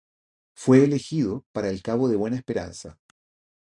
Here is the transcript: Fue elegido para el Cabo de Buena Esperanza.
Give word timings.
Fue 0.55 0.83
elegido 0.83 1.45
para 1.51 1.69
el 1.69 1.83
Cabo 1.83 2.09
de 2.09 2.15
Buena 2.15 2.35
Esperanza. 2.35 2.97